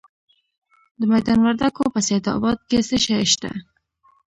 د 0.99 1.01
میدان 1.11 1.39
وردګو 1.43 1.93
په 1.93 1.99
سید 2.07 2.25
اباد 2.37 2.59
کې 2.69 2.77
څه 2.87 2.97
شی 3.05 3.23
شته؟ 3.31 3.51